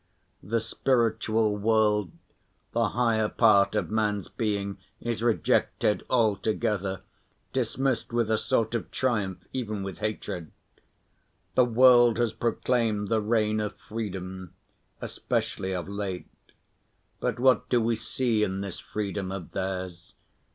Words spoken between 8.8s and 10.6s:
triumph, even with hatred.